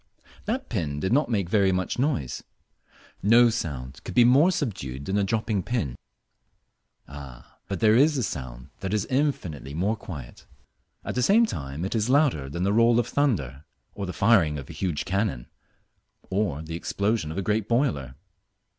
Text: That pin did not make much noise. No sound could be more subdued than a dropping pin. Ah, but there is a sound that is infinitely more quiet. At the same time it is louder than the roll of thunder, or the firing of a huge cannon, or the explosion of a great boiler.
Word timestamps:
That 0.45 0.67
pin 0.67 0.99
did 0.99 1.13
not 1.13 1.29
make 1.29 1.53
much 1.53 1.99
noise. 1.99 2.43
No 3.21 3.51
sound 3.51 4.03
could 4.03 4.15
be 4.15 4.23
more 4.25 4.49
subdued 4.51 5.05
than 5.05 5.15
a 5.19 5.23
dropping 5.23 5.61
pin. 5.61 5.95
Ah, 7.07 7.59
but 7.67 7.81
there 7.81 7.95
is 7.95 8.17
a 8.17 8.23
sound 8.23 8.71
that 8.79 8.95
is 8.95 9.05
infinitely 9.11 9.75
more 9.75 9.95
quiet. 9.95 10.47
At 11.05 11.13
the 11.13 11.21
same 11.21 11.45
time 11.45 11.85
it 11.85 11.93
is 11.93 12.09
louder 12.09 12.49
than 12.49 12.63
the 12.63 12.73
roll 12.73 12.99
of 12.99 13.05
thunder, 13.07 13.63
or 13.93 14.07
the 14.07 14.11
firing 14.11 14.57
of 14.57 14.71
a 14.71 14.73
huge 14.73 15.05
cannon, 15.05 15.45
or 16.31 16.63
the 16.63 16.75
explosion 16.75 17.31
of 17.31 17.37
a 17.37 17.43
great 17.43 17.67
boiler. 17.67 18.15